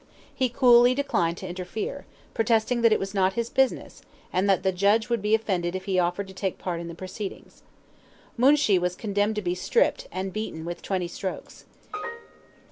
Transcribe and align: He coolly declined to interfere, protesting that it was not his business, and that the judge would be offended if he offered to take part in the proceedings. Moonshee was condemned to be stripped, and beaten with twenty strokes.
He 0.33 0.49
coolly 0.49 0.95
declined 0.95 1.37
to 1.37 1.47
interfere, 1.47 2.07
protesting 2.33 2.81
that 2.81 2.91
it 2.91 2.97
was 2.97 3.13
not 3.13 3.33
his 3.33 3.51
business, 3.51 4.01
and 4.33 4.49
that 4.49 4.63
the 4.63 4.71
judge 4.71 5.09
would 5.09 5.21
be 5.21 5.35
offended 5.35 5.75
if 5.75 5.85
he 5.85 5.99
offered 5.99 6.27
to 6.29 6.33
take 6.33 6.57
part 6.57 6.79
in 6.79 6.87
the 6.87 6.95
proceedings. 6.95 7.61
Moonshee 8.35 8.79
was 8.81 8.95
condemned 8.95 9.35
to 9.35 9.43
be 9.43 9.53
stripped, 9.53 10.07
and 10.11 10.33
beaten 10.33 10.65
with 10.65 10.81
twenty 10.81 11.07
strokes. 11.07 11.65